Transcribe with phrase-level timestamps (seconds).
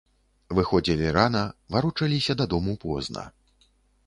[0.59, 1.43] Выходзілі рана,
[1.75, 3.29] варочаліся дадому позна.